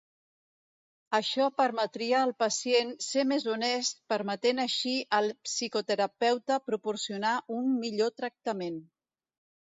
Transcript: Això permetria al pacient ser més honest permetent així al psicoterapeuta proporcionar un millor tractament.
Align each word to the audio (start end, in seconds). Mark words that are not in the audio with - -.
Això 1.17 1.49
permetria 1.59 2.21
al 2.27 2.33
pacient 2.43 2.93
ser 3.09 3.25
més 3.33 3.45
honest 3.57 4.01
permetent 4.15 4.63
així 4.65 4.95
al 5.19 5.29
psicoterapeuta 5.51 6.59
proporcionar 6.73 7.37
un 7.61 7.71
millor 7.87 8.13
tractament. 8.25 8.83